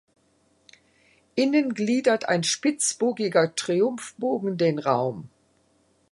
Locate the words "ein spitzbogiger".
2.27-3.53